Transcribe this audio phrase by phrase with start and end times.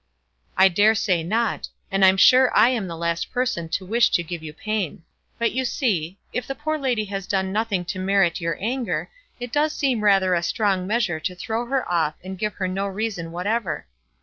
[0.57, 1.69] "I daresay not.
[1.91, 5.03] And I'm sure I am the last person to wish to give you pain.
[5.37, 9.51] But you see, if the poor lady has done nothing to merit your anger, it
[9.51, 13.31] does seem rather a strong measure to throw her off and give her no reason
[13.31, 13.85] whatever.